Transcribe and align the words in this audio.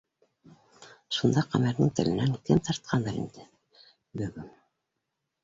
Шунда 1.17 1.43
Ҡәмәрҙең 1.51 1.91
теленән 1.99 2.33
кем 2.49 2.63
тартҡандыр 2.71 3.21
инде, 3.21 3.47
бөгөм 4.23 4.51